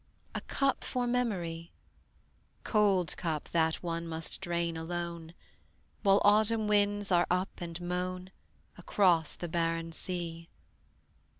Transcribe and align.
"A 0.33 0.41
cup 0.41 0.83
for 0.83 1.05
memory!" 1.05 1.69
Cold 2.63 3.15
cup 3.17 3.49
that 3.51 3.83
one 3.83 4.07
must 4.07 4.41
drain 4.41 4.75
alone: 4.75 5.35
While 6.01 6.23
autumn 6.25 6.67
winds 6.67 7.11
are 7.11 7.27
up 7.29 7.61
and 7.61 7.79
moan 7.79 8.31
Across 8.79 9.35
the 9.35 9.47
barren 9.47 9.91
sea. 9.91 10.49